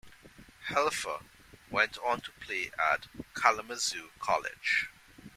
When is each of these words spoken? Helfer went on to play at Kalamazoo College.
Helfer 0.69 1.21
went 1.69 1.99
on 1.99 2.21
to 2.21 2.31
play 2.39 2.71
at 2.91 3.05
Kalamazoo 3.35 4.09
College. 4.17 4.89